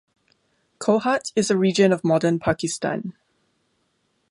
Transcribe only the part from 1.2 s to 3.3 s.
is a region of modern Pakistan.